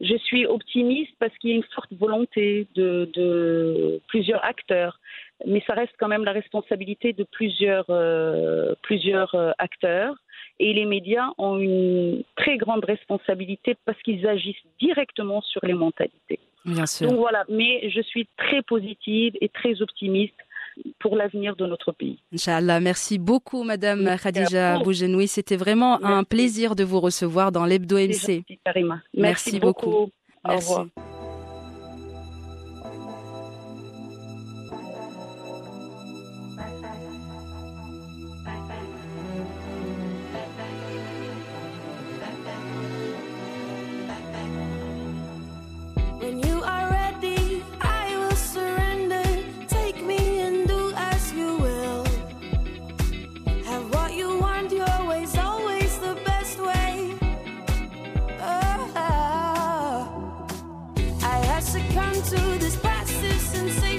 Je 0.00 0.16
suis 0.16 0.46
optimiste 0.46 1.12
parce 1.20 1.36
qu'il 1.38 1.50
y 1.50 1.52
a 1.52 1.56
une 1.56 1.64
forte 1.74 1.92
volonté 1.92 2.66
de, 2.74 3.08
de 3.14 4.00
plusieurs 4.08 4.44
acteurs 4.44 4.98
mais 5.46 5.62
ça 5.66 5.74
reste 5.74 5.92
quand 5.98 6.08
même 6.08 6.24
la 6.24 6.32
responsabilité 6.32 7.12
de 7.12 7.24
plusieurs, 7.24 7.86
euh, 7.90 8.74
plusieurs 8.82 9.34
euh, 9.34 9.52
acteurs. 9.58 10.14
Et 10.60 10.72
les 10.72 10.84
médias 10.84 11.30
ont 11.36 11.58
une 11.58 12.22
très 12.36 12.56
grande 12.56 12.84
responsabilité 12.84 13.76
parce 13.84 14.00
qu'ils 14.02 14.26
agissent 14.26 14.64
directement 14.80 15.40
sur 15.42 15.60
les 15.64 15.74
mentalités. 15.74 16.38
Bien 16.64 16.86
sûr. 16.86 17.08
Donc 17.08 17.18
voilà, 17.18 17.44
mais 17.48 17.90
je 17.90 18.00
suis 18.00 18.28
très 18.36 18.62
positive 18.62 19.34
et 19.40 19.48
très 19.48 19.82
optimiste 19.82 20.34
pour 20.98 21.16
l'avenir 21.16 21.56
de 21.56 21.66
notre 21.66 21.92
pays. 21.92 22.18
Inch'Allah, 22.32 22.80
merci 22.80 23.18
beaucoup 23.18 23.62
Madame 23.62 24.02
merci 24.02 24.24
Khadija 24.24 24.78
Boujenoui. 24.78 25.28
C'était 25.28 25.56
vraiment 25.56 25.98
merci. 25.98 26.14
un 26.14 26.24
plaisir 26.24 26.74
de 26.74 26.84
vous 26.84 27.00
recevoir 27.00 27.52
dans 27.52 27.64
l'Hebdo 27.64 27.96
MC. 27.96 28.44
Merci, 28.66 28.84
merci, 29.14 29.60
beaucoup. 29.60 29.90
beaucoup. 29.90 30.10
Au 30.44 30.56
revoir. 30.56 30.86
to 62.24 62.36
this 62.58 62.76
passive 62.76 63.40
sensation. 63.40 63.93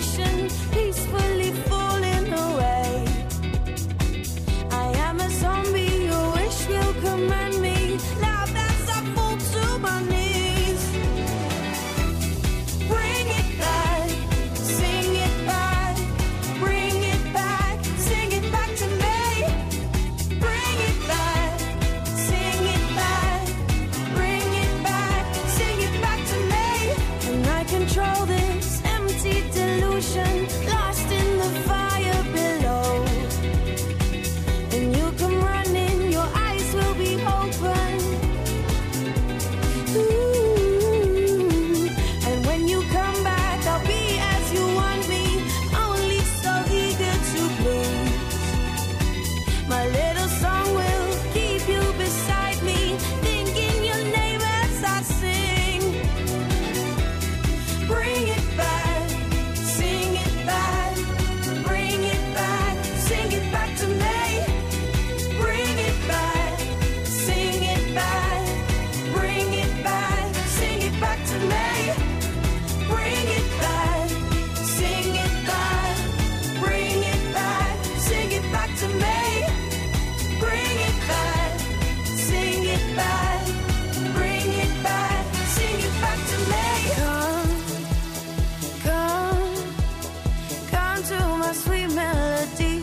to 91.06 91.20
my 91.38 91.54
sweet 91.54 91.94
melody. 91.94 92.75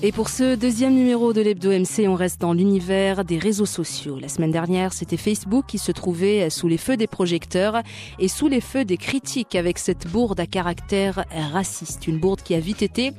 Et 0.00 0.12
pour 0.12 0.28
ce 0.28 0.54
deuxième 0.54 0.94
numéro 0.94 1.32
de 1.32 1.40
l'Hebdo 1.40 1.70
MC, 1.72 2.06
on 2.06 2.14
reste 2.14 2.40
dans 2.40 2.52
l'univers 2.52 3.24
des 3.24 3.36
réseaux 3.36 3.66
sociaux. 3.66 4.16
La 4.20 4.28
semaine 4.28 4.52
dernière, 4.52 4.92
c'était 4.92 5.16
Facebook 5.16 5.64
qui 5.66 5.78
se 5.78 5.90
trouvait 5.90 6.50
sous 6.50 6.68
les 6.68 6.78
feux 6.78 6.96
des 6.96 7.08
projecteurs 7.08 7.82
et 8.20 8.28
sous 8.28 8.46
les 8.46 8.60
feux 8.60 8.84
des 8.84 8.96
critiques 8.96 9.56
avec 9.56 9.76
cette 9.76 10.06
bourde 10.06 10.38
à 10.38 10.46
caractère 10.46 11.24
raciste. 11.52 12.06
Une 12.06 12.18
bourde 12.18 12.42
qui 12.42 12.54
a 12.54 12.60
vite 12.60 12.82
été 12.82 13.10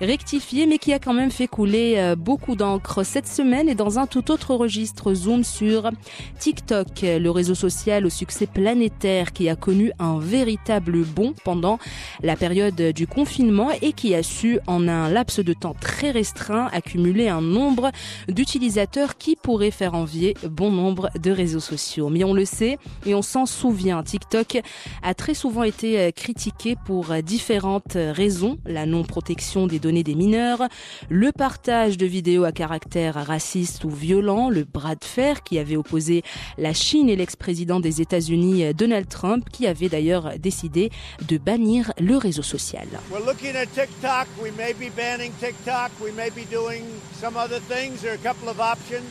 rectifiée 0.00 0.66
mais 0.66 0.78
qui 0.78 0.92
a 0.92 0.98
quand 0.98 1.12
même 1.12 1.30
fait 1.30 1.48
couler 1.48 1.94
euh, 1.96 2.16
beaucoup 2.16 2.54
d'encre 2.54 3.04
cette 3.04 3.26
semaine 3.26 3.68
et 3.68 3.74
dans 3.74 3.98
un 3.98 4.06
tout 4.06 4.30
autre 4.30 4.54
registre 4.54 5.14
zoom 5.14 5.44
sur 5.44 5.90
TikTok, 6.38 6.86
le 7.02 7.28
réseau 7.30 7.54
social 7.54 8.06
au 8.06 8.10
succès 8.10 8.46
planétaire 8.46 9.32
qui 9.32 9.48
a 9.48 9.56
connu 9.56 9.92
un 9.98 10.18
véritable 10.18 11.02
bond 11.04 11.34
pendant 11.44 11.78
la 12.22 12.36
période 12.36 12.80
du 12.80 13.06
confinement 13.06 13.70
et 13.82 13.92
qui 13.92 14.14
a 14.14 14.22
su 14.22 14.60
en 14.66 14.86
un 14.88 15.08
laps 15.10 15.40
de 15.40 15.52
temps 15.52 15.74
très 15.74 16.10
restreint 16.10 16.68
accumuler 16.72 17.28
un 17.28 17.40
nombre 17.40 17.90
d'utilisateurs 18.28 19.16
qui 19.16 19.36
pourrait 19.36 19.70
faire 19.70 19.94
envier 19.94 20.34
bon 20.48 20.70
nombre 20.70 21.10
de 21.20 21.30
réseaux 21.30 21.60
sociaux. 21.60 22.08
Mais 22.08 22.24
on 22.24 22.34
le 22.34 22.44
sait 22.44 22.78
et 23.06 23.14
on 23.14 23.22
s'en 23.22 23.46
souvient, 23.46 24.02
TikTok 24.02 24.60
a 25.02 25.14
très 25.14 25.34
souvent 25.34 25.64
été 25.64 25.98
euh, 25.98 26.10
critiqué 26.10 26.76
pour 26.86 27.06
différentes 27.22 27.96
raisons, 27.96 28.58
la 28.64 28.86
non-protection 28.86 29.66
des 29.66 29.78
données 29.78 29.87
des 29.92 30.14
mineurs, 30.14 30.68
le 31.08 31.32
partage 31.32 31.96
de 31.96 32.06
vidéos 32.06 32.44
à 32.44 32.52
caractère 32.52 33.14
raciste 33.26 33.84
ou 33.84 33.90
violent, 33.90 34.50
le 34.50 34.64
bras 34.64 34.94
de 34.94 35.04
fer 35.04 35.42
qui 35.42 35.58
avait 35.58 35.76
opposé 35.76 36.22
la 36.58 36.72
Chine 36.72 37.08
et 37.08 37.16
l'ex-président 37.16 37.80
des 37.80 38.00
États-Unis 38.00 38.64
euh, 38.64 38.72
Donald 38.72 39.08
Trump 39.08 39.48
qui 39.50 39.66
avait 39.66 39.88
d'ailleurs 39.88 40.38
décidé 40.38 40.90
de 41.26 41.38
bannir 41.38 41.92
le 41.98 42.16
réseau 42.16 42.42
social. 42.42 42.86
We're 43.10 43.24
looking 43.24 43.56
at 43.56 43.66
TikTok. 43.74 44.28
We 44.42 44.52
may 44.56 44.74
be 44.74 44.90
banning 44.94 45.32
TikTok. 45.40 45.90
We 46.00 46.12
may 46.12 46.30
be 46.30 46.44
doing 46.50 46.84
some 47.20 47.36
other 47.36 47.60
things. 47.60 48.02
There 48.02 48.12
are 48.12 48.34
a 48.46 48.60
options, 48.60 49.10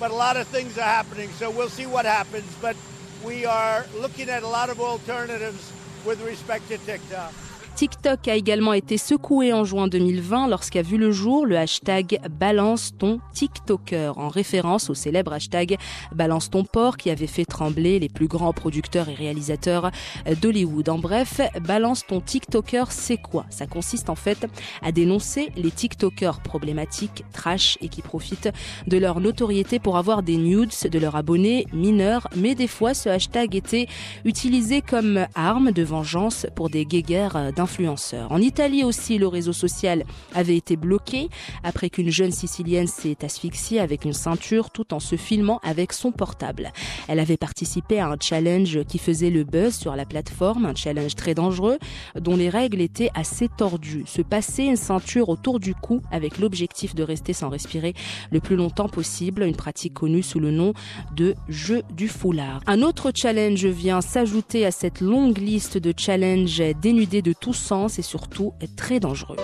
but 0.00 0.10
a 0.10 0.14
lot 0.14 0.36
of 0.36 0.46
things 0.48 0.76
are 0.78 0.82
happening. 0.82 1.30
So 1.38 1.50
we'll 1.50 1.70
see 1.70 1.86
what 1.86 2.04
happens. 2.04 2.46
But 2.60 2.76
we 3.24 3.44
are 3.44 3.86
looking 4.00 4.28
at 4.28 4.42
a 4.42 4.48
lot 4.48 4.70
of 4.70 4.80
alternatives 4.80 5.72
with 6.04 6.20
respect 6.22 6.68
to 6.68 6.78
TikTok. 6.78 7.32
TikTok 7.78 8.26
a 8.26 8.34
également 8.34 8.72
été 8.72 8.98
secoué 8.98 9.52
en 9.52 9.62
juin 9.62 9.86
2020 9.86 10.48
lorsqu'a 10.48 10.82
vu 10.82 10.98
le 10.98 11.12
jour 11.12 11.46
le 11.46 11.56
hashtag 11.56 12.18
Balance 12.28 12.92
ton 12.98 13.20
TikToker 13.34 14.18
en 14.18 14.26
référence 14.26 14.90
au 14.90 14.94
célèbre 14.94 15.32
hashtag 15.32 15.76
Balance 16.12 16.50
ton 16.50 16.64
porc 16.64 16.96
qui 16.96 17.08
avait 17.08 17.28
fait 17.28 17.44
trembler 17.44 18.00
les 18.00 18.08
plus 18.08 18.26
grands 18.26 18.52
producteurs 18.52 19.08
et 19.08 19.14
réalisateurs 19.14 19.92
d'Hollywood. 20.42 20.88
En 20.88 20.98
bref, 20.98 21.40
Balance 21.60 22.04
ton 22.04 22.20
TikToker, 22.20 22.90
c'est 22.90 23.16
quoi? 23.16 23.46
Ça 23.48 23.68
consiste 23.68 24.10
en 24.10 24.16
fait 24.16 24.48
à 24.82 24.90
dénoncer 24.90 25.52
les 25.54 25.70
TikTokers 25.70 26.40
problématiques, 26.40 27.22
trash 27.32 27.78
et 27.80 27.88
qui 27.88 28.02
profitent 28.02 28.50
de 28.88 28.98
leur 28.98 29.20
notoriété 29.20 29.78
pour 29.78 29.98
avoir 29.98 30.24
des 30.24 30.36
nudes 30.36 30.72
de 30.90 30.98
leurs 30.98 31.14
abonnés 31.14 31.68
mineurs, 31.72 32.26
mais 32.34 32.56
des 32.56 32.66
fois 32.66 32.92
ce 32.92 33.08
hashtag 33.08 33.54
était 33.54 33.86
utilisé 34.24 34.82
comme 34.82 35.28
arme 35.36 35.70
de 35.70 35.84
vengeance 35.84 36.44
pour 36.56 36.70
des 36.70 36.84
guéguerres 36.84 37.52
d'influence 37.52 37.67
en 38.30 38.40
Italie 38.40 38.82
aussi, 38.82 39.18
le 39.18 39.28
réseau 39.28 39.52
social 39.52 40.04
avait 40.34 40.56
été 40.56 40.76
bloqué 40.76 41.28
après 41.62 41.90
qu'une 41.90 42.10
jeune 42.10 42.30
Sicilienne 42.30 42.86
s'est 42.86 43.24
asphyxiée 43.24 43.78
avec 43.78 44.04
une 44.04 44.12
ceinture 44.12 44.70
tout 44.70 44.94
en 44.94 45.00
se 45.00 45.16
filmant 45.16 45.60
avec 45.62 45.92
son 45.92 46.10
portable. 46.10 46.72
Elle 47.08 47.20
avait 47.20 47.36
participé 47.36 48.00
à 48.00 48.08
un 48.08 48.16
challenge 48.20 48.84
qui 48.84 48.98
faisait 48.98 49.30
le 49.30 49.44
buzz 49.44 49.74
sur 49.74 49.96
la 49.96 50.06
plateforme, 50.06 50.66
un 50.66 50.74
challenge 50.74 51.14
très 51.14 51.34
dangereux 51.34 51.78
dont 52.18 52.36
les 52.36 52.48
règles 52.48 52.80
étaient 52.80 53.10
assez 53.14 53.48
tordues. 53.48 54.04
Se 54.06 54.22
passer 54.22 54.64
une 54.64 54.76
ceinture 54.76 55.28
autour 55.28 55.60
du 55.60 55.74
cou 55.74 56.00
avec 56.10 56.38
l'objectif 56.38 56.94
de 56.94 57.02
rester 57.02 57.32
sans 57.32 57.48
respirer 57.48 57.94
le 58.30 58.40
plus 58.40 58.56
longtemps 58.56 58.88
possible, 58.88 59.42
une 59.42 59.56
pratique 59.56 59.94
connue 59.94 60.22
sous 60.22 60.40
le 60.40 60.50
nom 60.50 60.72
de 61.14 61.34
jeu 61.48 61.82
du 61.94 62.08
foulard. 62.08 62.60
Un 62.66 62.82
autre 62.82 63.12
challenge 63.14 63.66
vient 63.66 64.00
s'ajouter 64.00 64.64
à 64.64 64.70
cette 64.70 65.00
longue 65.00 65.38
liste 65.38 65.78
de 65.78 65.92
challenges 65.96 66.62
dénudés 66.80 67.22
de 67.22 67.32
tout 67.32 67.52
sens 67.58 67.98
et 67.98 68.02
surtout 68.02 68.54
est 68.60 68.76
très 68.76 69.00
dangereux. 69.00 69.36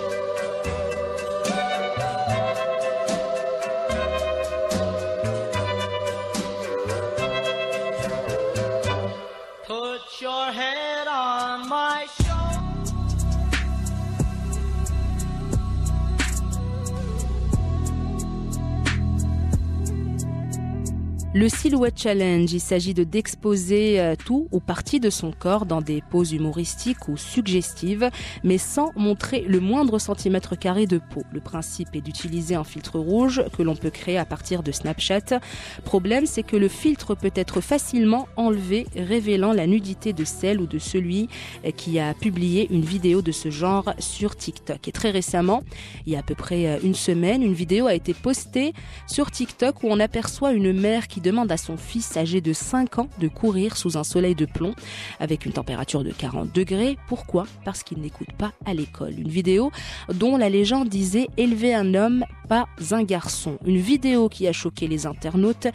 Le 21.37 21.49
Silhouette 21.49 21.99
Challenge, 21.99 22.49
il 22.53 22.61
s'agit 22.61 22.93
de 22.93 23.03
d'exposer 23.03 23.99
euh, 23.99 24.15
tout 24.15 24.47
ou 24.53 24.61
partie 24.61 25.01
de 25.01 25.09
son 25.09 25.33
corps 25.33 25.65
dans 25.65 25.81
des 25.81 26.01
poses 26.09 26.31
humoristiques 26.31 27.09
ou 27.09 27.17
suggestives, 27.17 28.09
mais 28.45 28.57
sans 28.57 28.93
montrer 28.95 29.41
le 29.41 29.59
moindre 29.59 29.99
centimètre 29.99 30.57
carré 30.57 30.87
de 30.87 30.97
peau. 30.97 31.23
Le 31.33 31.41
principe 31.41 31.89
est 31.93 31.99
d'utiliser 31.99 32.55
un 32.55 32.63
filtre 32.63 32.99
rouge 32.99 33.43
que 33.57 33.63
l'on 33.63 33.75
peut 33.75 33.89
créer 33.89 34.17
à 34.17 34.23
partir 34.23 34.63
de 34.63 34.71
Snapchat. 34.71 35.41
Problème, 35.83 36.25
c'est 36.25 36.41
que 36.41 36.55
le 36.55 36.69
filtre 36.69 37.15
peut 37.15 37.33
être 37.35 37.59
facilement 37.59 38.29
enlevé, 38.37 38.87
révélant 38.95 39.51
la 39.51 39.67
nudité 39.67 40.13
de 40.13 40.23
celle 40.23 40.61
ou 40.61 40.67
de 40.67 40.79
celui 40.79 41.27
euh, 41.65 41.71
qui 41.71 41.99
a 41.99 42.13
publié 42.13 42.69
une 42.71 42.85
vidéo 42.85 43.21
de 43.21 43.33
ce 43.33 43.49
genre 43.49 43.93
sur 43.99 44.37
TikTok. 44.37 44.87
Et 44.87 44.93
très 44.93 45.11
récemment, 45.11 45.63
il 46.05 46.13
y 46.13 46.15
a 46.15 46.19
à 46.19 46.23
peu 46.23 46.35
près 46.35 46.65
euh, 46.65 46.79
une 46.81 46.95
semaine, 46.95 47.43
une 47.43 47.53
vidéo 47.53 47.87
a 47.87 47.93
été 47.93 48.13
postée 48.13 48.71
sur 49.05 49.31
TikTok 49.31 49.83
où 49.83 49.87
on 49.89 49.99
aperçoit 49.99 50.53
une 50.53 50.71
mère 50.71 51.09
qui 51.09 51.24
demande 51.25 51.51
à 51.51 51.57
son 51.57 51.75
fils 51.75 52.15
âgé 52.17 52.39
de 52.39 52.53
5 52.53 52.99
ans 52.99 53.09
de 53.19 53.27
courir 53.27 53.77
sous 53.77 53.97
un 53.97 54.03
soleil 54.03 54.35
de 54.35 54.45
plomb 54.45 54.75
avec 55.19 55.45
une 55.45 55.53
température 55.53 56.03
de 56.03 56.11
40 56.11 56.53
degrés. 56.53 56.97
Pourquoi? 57.07 57.47
Parce 57.65 57.81
qu'il 57.81 57.99
n'écoute 57.99 58.31
pas 58.37 58.51
à 58.63 58.75
l'école. 58.75 59.19
Une 59.19 59.29
vidéo 59.29 59.71
dont 60.13 60.37
la 60.37 60.49
légende 60.49 60.87
disait 60.87 61.27
élever 61.37 61.73
un 61.73 61.95
homme, 61.95 62.25
pas 62.47 62.67
un 62.91 63.03
garçon. 63.03 63.57
Une 63.65 63.79
vidéo 63.79 64.29
qui 64.29 64.47
a 64.47 64.53
choqué 64.53 64.87
les 64.87 65.07
internautes 65.07 65.67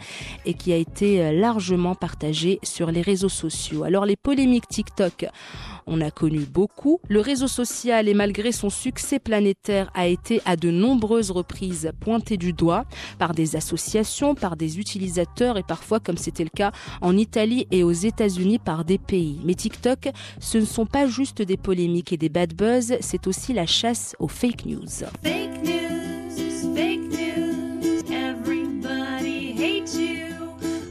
et 0.45 0.53
qui 0.53 0.71
a 0.71 0.77
été 0.77 1.33
largement 1.33 1.95
partagée 1.95 2.59
sur 2.63 2.89
les 2.89 3.01
réseaux 3.01 3.29
sociaux. 3.29 3.83
Alors 3.83 4.05
les 4.05 4.15
polémiques 4.15 4.69
TikTok, 4.69 5.25
on 5.87 6.01
a 6.01 6.11
connu 6.11 6.39
beaucoup. 6.39 6.99
Le 7.07 7.19
réseau 7.19 7.47
social 7.47 8.07
et 8.07 8.13
malgré 8.13 8.51
son 8.51 8.69
succès 8.69 9.19
planétaire 9.19 9.91
a 9.93 10.07
été 10.07 10.41
à 10.45 10.55
de 10.55 10.71
nombreuses 10.71 11.31
reprises 11.31 11.91
pointé 11.99 12.37
du 12.37 12.53
doigt 12.53 12.85
par 13.19 13.33
des 13.33 13.55
associations, 13.55 14.35
par 14.35 14.55
des 14.55 14.79
utilisateurs 14.79 15.57
et 15.57 15.63
parfois, 15.63 15.99
comme 15.99 16.17
c'était 16.17 16.43
le 16.43 16.49
cas 16.49 16.71
en 17.01 17.17
Italie 17.17 17.67
et 17.71 17.83
aux 17.83 17.91
États-Unis, 17.91 18.59
par 18.59 18.85
des 18.85 18.97
pays. 18.97 19.39
Mais 19.43 19.55
TikTok, 19.55 20.09
ce 20.39 20.57
ne 20.57 20.65
sont 20.65 20.85
pas 20.85 21.07
juste 21.07 21.41
des 21.41 21.57
polémiques 21.57 22.13
et 22.13 22.17
des 22.17 22.29
bad 22.29 22.53
buzz, 22.53 22.95
c'est 22.99 23.27
aussi 23.27 23.53
la 23.53 23.65
chasse 23.65 24.15
aux 24.19 24.27
fake 24.27 24.65
news. 24.65 24.87
Fake 25.23 25.63
news, 25.63 26.75
fake 26.75 27.09
news. 27.09 28.01
Everybody 28.11 29.53
hates 29.53 29.95
you. 29.95 30.35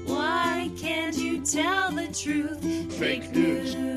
Why 0.07 0.71
can't 0.77 1.17
you 1.17 1.43
tell 1.43 1.91
the 1.95 2.09
truth? 2.13 2.61
Fake 2.99 3.35
news. 3.35 3.90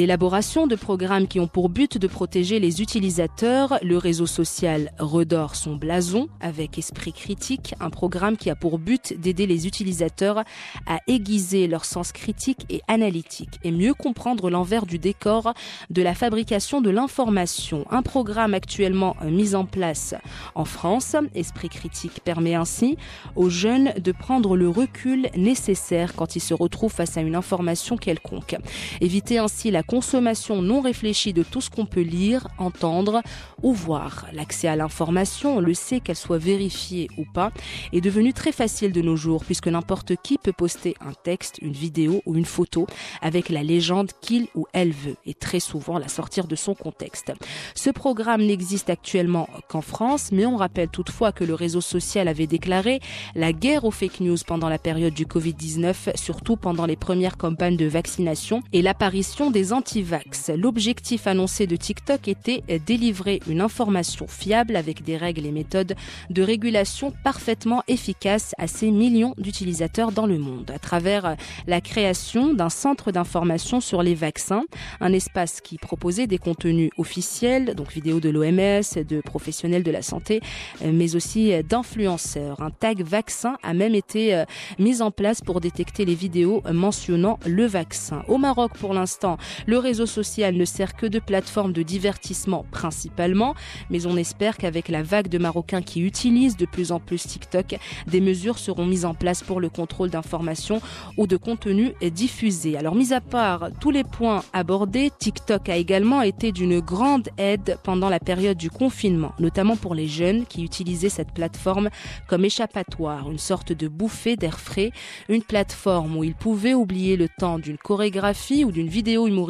L'élaboration 0.00 0.66
de 0.66 0.76
programmes 0.76 1.28
qui 1.28 1.40
ont 1.40 1.46
pour 1.46 1.68
but 1.68 1.98
de 1.98 2.06
protéger 2.06 2.58
les 2.58 2.80
utilisateurs, 2.80 3.78
le 3.82 3.98
réseau 3.98 4.24
social 4.24 4.92
redore 4.98 5.56
son 5.56 5.76
blason 5.76 6.30
avec 6.40 6.78
esprit 6.78 7.12
critique, 7.12 7.74
un 7.80 7.90
programme 7.90 8.38
qui 8.38 8.48
a 8.48 8.54
pour 8.54 8.78
but 8.78 9.12
d'aider 9.20 9.46
les 9.46 9.66
utilisateurs 9.66 10.42
à 10.86 11.00
aiguiser 11.06 11.66
leur 11.66 11.84
sens 11.84 12.12
critique 12.12 12.64
et 12.70 12.80
analytique 12.88 13.58
et 13.62 13.70
mieux 13.70 13.92
comprendre 13.92 14.48
l'envers 14.48 14.86
du 14.86 14.98
décor 14.98 15.52
de 15.90 16.00
la 16.00 16.14
fabrication 16.14 16.80
de 16.80 16.88
l'information. 16.88 17.84
Un 17.90 18.00
programme 18.00 18.54
actuellement 18.54 19.16
euh, 19.20 19.28
mis 19.28 19.54
en 19.54 19.66
place 19.66 20.14
en 20.54 20.64
France, 20.64 21.14
Esprit 21.34 21.68
critique 21.68 22.22
permet 22.24 22.54
ainsi 22.54 22.96
aux 23.36 23.50
jeunes 23.50 23.92
de 24.02 24.12
prendre 24.12 24.56
le 24.56 24.70
recul 24.70 25.28
nécessaire 25.36 26.14
quand 26.14 26.36
ils 26.36 26.40
se 26.40 26.54
retrouvent 26.54 26.90
face 26.90 27.18
à 27.18 27.20
une 27.20 27.36
information 27.36 27.98
quelconque. 27.98 28.56
Éviter 29.02 29.36
ainsi 29.36 29.70
la 29.70 29.82
consommation 29.90 30.62
non 30.62 30.80
réfléchie 30.80 31.32
de 31.32 31.42
tout 31.42 31.60
ce 31.60 31.68
qu'on 31.68 31.84
peut 31.84 32.00
lire, 32.00 32.46
entendre 32.58 33.22
ou 33.60 33.72
voir. 33.72 34.26
L'accès 34.32 34.68
à 34.68 34.76
l'information, 34.76 35.56
on 35.56 35.60
le 35.60 35.74
sait 35.74 35.98
qu'elle 35.98 36.14
soit 36.14 36.38
vérifiée 36.38 37.08
ou 37.18 37.24
pas, 37.24 37.50
est 37.92 38.00
devenu 38.00 38.32
très 38.32 38.52
facile 38.52 38.92
de 38.92 39.02
nos 39.02 39.16
jours 39.16 39.44
puisque 39.44 39.66
n'importe 39.66 40.12
qui 40.22 40.38
peut 40.38 40.52
poster 40.52 40.94
un 41.00 41.12
texte, 41.12 41.58
une 41.60 41.72
vidéo 41.72 42.22
ou 42.24 42.36
une 42.36 42.44
photo 42.44 42.86
avec 43.20 43.48
la 43.48 43.64
légende 43.64 44.12
qu'il 44.20 44.46
ou 44.54 44.66
elle 44.72 44.92
veut 44.92 45.16
et 45.26 45.34
très 45.34 45.58
souvent 45.58 45.98
la 45.98 46.06
sortir 46.06 46.46
de 46.46 46.54
son 46.54 46.74
contexte. 46.74 47.32
Ce 47.74 47.90
programme 47.90 48.42
n'existe 48.42 48.90
actuellement 48.90 49.48
qu'en 49.68 49.82
France, 49.82 50.30
mais 50.30 50.46
on 50.46 50.56
rappelle 50.56 50.88
toutefois 50.88 51.32
que 51.32 51.42
le 51.42 51.54
réseau 51.54 51.80
social 51.80 52.28
avait 52.28 52.46
déclaré 52.46 53.00
la 53.34 53.52
guerre 53.52 53.84
aux 53.84 53.90
fake 53.90 54.20
news 54.20 54.38
pendant 54.46 54.68
la 54.68 54.78
période 54.78 55.14
du 55.14 55.26
Covid-19, 55.26 56.16
surtout 56.16 56.56
pendant 56.56 56.86
les 56.86 56.96
premières 56.96 57.36
campagnes 57.36 57.76
de 57.76 57.86
vaccination 57.86 58.62
et 58.72 58.82
l'apparition 58.82 59.50
des 59.50 59.69
anti-vax. 59.72 60.50
L'objectif 60.56 61.26
annoncé 61.26 61.66
de 61.66 61.76
TikTok 61.76 62.28
était 62.28 62.62
délivrer 62.86 63.40
une 63.48 63.60
information 63.60 64.26
fiable 64.26 64.76
avec 64.76 65.02
des 65.04 65.16
règles 65.16 65.46
et 65.46 65.52
méthodes 65.52 65.94
de 66.30 66.42
régulation 66.42 67.12
parfaitement 67.24 67.82
efficaces 67.88 68.54
à 68.58 68.66
ces 68.66 68.90
millions 68.90 69.34
d'utilisateurs 69.38 70.12
dans 70.12 70.26
le 70.26 70.38
monde, 70.38 70.70
à 70.74 70.78
travers 70.78 71.36
la 71.66 71.80
création 71.80 72.54
d'un 72.54 72.70
centre 72.70 73.12
d'information 73.12 73.80
sur 73.80 74.02
les 74.02 74.14
vaccins, 74.14 74.64
un 75.00 75.12
espace 75.12 75.60
qui 75.60 75.78
proposait 75.78 76.26
des 76.26 76.38
contenus 76.38 76.90
officiels, 76.98 77.74
donc 77.74 77.92
vidéos 77.92 78.20
de 78.20 78.30
l'OMS, 78.30 79.04
de 79.04 79.20
professionnels 79.20 79.82
de 79.82 79.90
la 79.90 80.02
santé, 80.02 80.40
mais 80.84 81.16
aussi 81.16 81.52
d'influenceurs. 81.62 82.60
Un 82.60 82.70
tag 82.70 83.02
vaccin 83.02 83.56
a 83.62 83.74
même 83.74 83.94
été 83.94 84.34
euh, 84.34 84.44
mis 84.78 85.02
en 85.02 85.10
place 85.10 85.40
pour 85.40 85.60
détecter 85.60 86.04
les 86.04 86.14
vidéos 86.14 86.62
mentionnant 86.72 87.38
le 87.46 87.66
vaccin. 87.66 88.22
Au 88.28 88.38
Maroc, 88.38 88.72
pour 88.78 88.94
l'instant, 88.94 89.38
le 89.66 89.78
réseau 89.78 90.06
social 90.06 90.54
ne 90.54 90.64
sert 90.64 90.96
que 90.96 91.06
de 91.06 91.18
plateforme 91.18 91.72
de 91.72 91.82
divertissement 91.82 92.64
principalement, 92.70 93.54
mais 93.90 94.06
on 94.06 94.16
espère 94.16 94.56
qu'avec 94.56 94.88
la 94.88 95.02
vague 95.02 95.28
de 95.28 95.38
Marocains 95.38 95.82
qui 95.82 96.02
utilisent 96.02 96.56
de 96.56 96.66
plus 96.66 96.92
en 96.92 97.00
plus 97.00 97.26
TikTok, 97.26 97.76
des 98.06 98.20
mesures 98.20 98.58
seront 98.58 98.86
mises 98.86 99.04
en 99.04 99.14
place 99.14 99.42
pour 99.42 99.60
le 99.60 99.68
contrôle 99.68 100.10
d'informations 100.10 100.80
ou 101.16 101.26
de 101.26 101.36
contenus 101.36 101.92
diffusés. 102.12 102.76
Alors, 102.76 102.94
mis 102.94 103.12
à 103.12 103.20
part 103.20 103.70
tous 103.80 103.90
les 103.90 104.04
points 104.04 104.42
abordés, 104.52 105.10
TikTok 105.18 105.68
a 105.68 105.76
également 105.76 106.22
été 106.22 106.52
d'une 106.52 106.80
grande 106.80 107.28
aide 107.38 107.78
pendant 107.82 108.08
la 108.08 108.20
période 108.20 108.56
du 108.56 108.70
confinement, 108.70 109.32
notamment 109.38 109.76
pour 109.76 109.94
les 109.94 110.08
jeunes 110.08 110.46
qui 110.46 110.64
utilisaient 110.64 111.08
cette 111.08 111.32
plateforme 111.32 111.90
comme 112.26 112.44
échappatoire, 112.44 113.30
une 113.30 113.38
sorte 113.38 113.72
de 113.72 113.88
bouffée 113.88 114.36
d'air 114.36 114.58
frais, 114.58 114.92
une 115.28 115.42
plateforme 115.42 116.16
où 116.16 116.24
ils 116.24 116.34
pouvaient 116.34 116.74
oublier 116.74 117.16
le 117.16 117.28
temps 117.28 117.58
d'une 117.58 117.78
chorégraphie 117.78 118.64
ou 118.64 118.72
d'une 118.72 118.88
vidéo 118.88 119.26
humoristique 119.26 119.49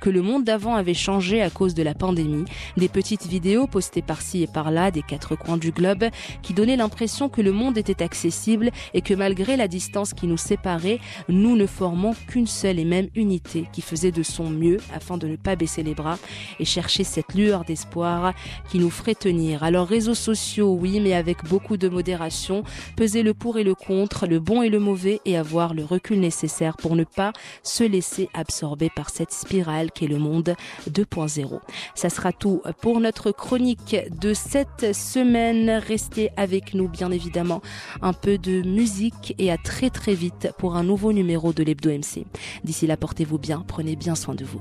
que 0.00 0.10
le 0.10 0.22
monde 0.22 0.44
d'avant 0.44 0.74
avait 0.74 0.94
changé 0.94 1.42
à 1.42 1.50
cause 1.50 1.74
de 1.74 1.82
la 1.82 1.94
pandémie, 1.94 2.44
des 2.76 2.88
petites 2.88 3.26
vidéos 3.26 3.66
postées 3.66 4.02
par-ci 4.02 4.42
et 4.42 4.46
par-là 4.46 4.90
des 4.90 5.02
quatre 5.02 5.36
coins 5.36 5.56
du 5.56 5.70
globe 5.70 6.04
qui 6.42 6.54
donnaient 6.54 6.76
l'impression 6.76 7.28
que 7.28 7.40
le 7.40 7.52
monde 7.52 7.78
était 7.78 8.02
accessible 8.02 8.70
et 8.92 9.00
que 9.00 9.14
malgré 9.14 9.56
la 9.56 9.68
distance 9.68 10.12
qui 10.12 10.26
nous 10.26 10.36
séparait, 10.36 10.98
nous 11.28 11.56
ne 11.56 11.66
formons 11.66 12.14
qu'une 12.28 12.46
seule 12.46 12.78
et 12.78 12.84
même 12.84 13.08
unité 13.14 13.66
qui 13.72 13.80
faisait 13.80 14.12
de 14.12 14.22
son 14.22 14.50
mieux 14.50 14.78
afin 14.94 15.16
de 15.16 15.26
ne 15.26 15.36
pas 15.36 15.56
baisser 15.56 15.82
les 15.82 15.94
bras 15.94 16.18
et 16.60 16.64
chercher 16.64 17.04
cette 17.04 17.34
lueur 17.34 17.64
d'espoir 17.64 18.34
qui 18.70 18.78
nous 18.78 18.90
ferait 18.90 19.14
tenir. 19.14 19.62
Alors 19.62 19.88
réseaux 19.88 20.14
sociaux, 20.14 20.76
oui, 20.78 21.00
mais 21.00 21.14
avec 21.14 21.44
beaucoup 21.44 21.76
de 21.76 21.88
modération, 21.88 22.62
peser 22.96 23.22
le 23.22 23.34
pour 23.34 23.58
et 23.58 23.64
le 23.64 23.74
contre, 23.74 24.26
le 24.26 24.40
bon 24.40 24.62
et 24.62 24.68
le 24.68 24.80
mauvais 24.80 25.20
et 25.24 25.36
avoir 25.36 25.74
le 25.74 25.84
recul 25.84 26.20
nécessaire 26.20 26.76
pour 26.76 26.96
ne 26.96 27.04
pas 27.04 27.32
se 27.62 27.84
laisser 27.84 28.28
absorber 28.34 28.90
par 28.94 29.10
cette 29.14 29.32
spirale 29.32 29.92
qu'est 29.92 30.08
le 30.08 30.18
monde 30.18 30.54
2.0. 30.90 31.60
Ça 31.94 32.10
sera 32.10 32.32
tout 32.32 32.62
pour 32.80 33.00
notre 33.00 33.30
chronique 33.30 33.96
de 34.20 34.34
cette 34.34 34.94
semaine. 34.94 35.70
Restez 35.70 36.30
avec 36.36 36.74
nous, 36.74 36.88
bien 36.88 37.10
évidemment. 37.10 37.62
Un 38.02 38.12
peu 38.12 38.38
de 38.38 38.62
musique 38.62 39.34
et 39.38 39.52
à 39.52 39.56
très 39.56 39.90
très 39.90 40.14
vite 40.14 40.48
pour 40.58 40.76
un 40.76 40.82
nouveau 40.82 41.12
numéro 41.12 41.52
de 41.52 41.62
l'Hebdo 41.62 41.90
MC. 41.90 42.24
D'ici 42.64 42.86
là, 42.86 42.96
portez-vous 42.96 43.38
bien, 43.38 43.64
prenez 43.66 43.96
bien 43.96 44.14
soin 44.14 44.34
de 44.34 44.44
vous. 44.44 44.60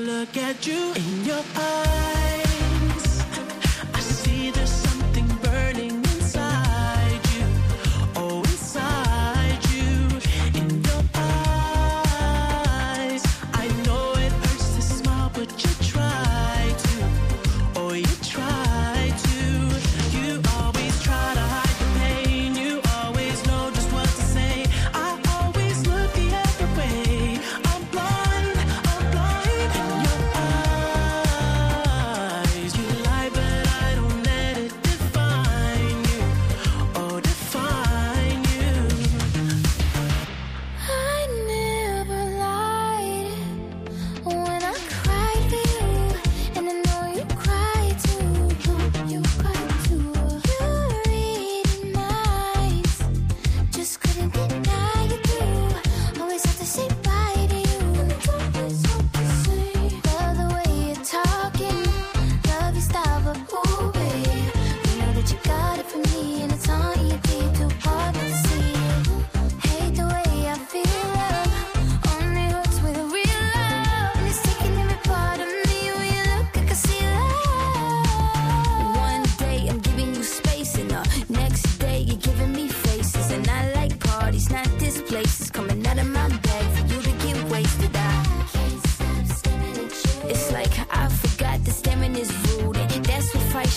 Look 0.00 0.36
at 0.36 0.66
you 0.66 0.92
in 0.94 1.24
your 1.24 1.44
eyes, 1.56 3.24
I 3.94 4.00
see 4.00 4.50
there's 4.50 4.70
something 4.70 4.89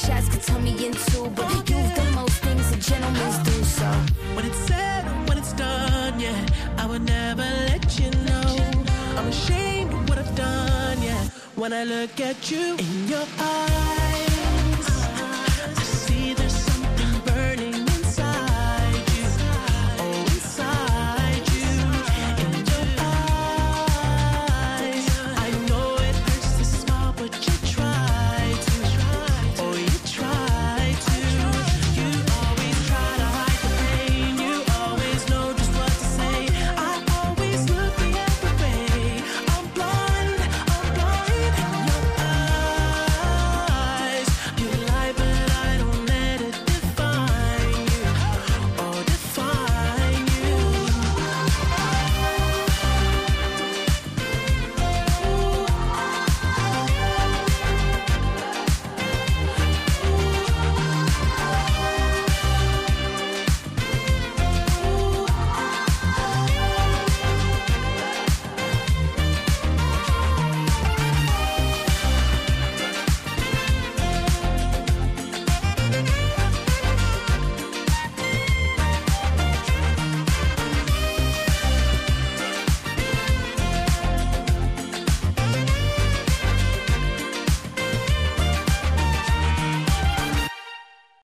shots 0.06 0.28
can 0.30 0.40
turn 0.40 0.64
me 0.64 0.74
into 0.86 1.30
But 1.36 1.70
you've 1.70 1.96
done 1.96 2.16
most 2.16 2.38
things 2.46 2.70
that 2.72 2.82
gentlemen 2.90 3.32
do 3.44 3.64
So 3.64 3.90
When 4.36 4.46
it's 4.46 4.62
said 4.68 5.06
and 5.06 5.28
when 5.28 5.38
it's 5.38 5.54
done, 5.54 6.20
yeah, 6.20 6.46
I 6.78 6.86
would 6.86 7.04
never 7.04 7.48
let 7.70 8.00
you 8.00 8.10
know. 8.28 8.48
I'm 9.18 9.28
ashamed 9.28 9.94
of 9.94 10.10
what 10.10 10.18
I've 10.18 10.36
done, 10.36 11.02
yeah. 11.02 11.24
When 11.56 11.72
I 11.74 11.84
look 11.84 12.20
at 12.20 12.52
you 12.52 12.76
in 12.78 13.08
your 13.08 13.28
eyes. 13.40 13.93